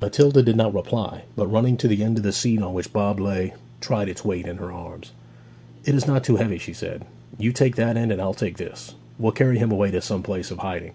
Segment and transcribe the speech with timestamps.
[0.00, 3.18] Matilda did not reply, but running to the end of the seat on which Bob
[3.18, 5.10] lay, tried its weight in her arms.
[5.84, 7.04] 'It is not too heavy,' she said.
[7.36, 8.94] 'You take that end, and I'll take this.
[9.18, 10.92] We'll carry him away to some place of hiding.'